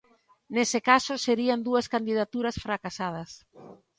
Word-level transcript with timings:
Nese 0.55 0.79
caso, 0.89 1.13
serían 1.27 1.65
dúas 1.67 1.85
candidaturas 1.93 2.55
fracasadas. 2.65 3.31